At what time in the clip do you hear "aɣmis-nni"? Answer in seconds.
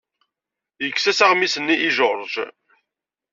1.25-1.75